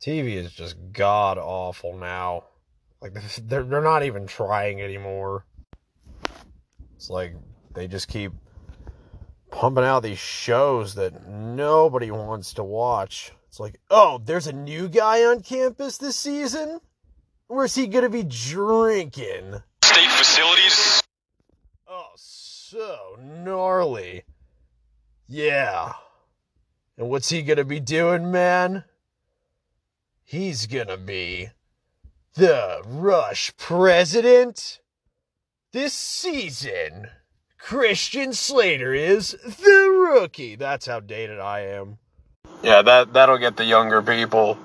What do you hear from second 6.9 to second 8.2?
It's like they just